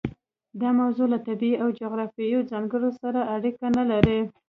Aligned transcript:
دا 0.61 0.69
موضوع 0.79 1.07
له 1.13 1.19
طبیعي 1.27 1.55
او 1.63 1.67
جغرافیوي 1.81 2.47
ځانګړنو 2.51 2.91
سره 3.01 3.21
اړیکه 3.35 3.65
نه 3.77 3.83
لري. 3.91 4.19